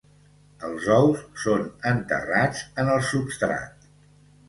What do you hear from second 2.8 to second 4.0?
en el substrat.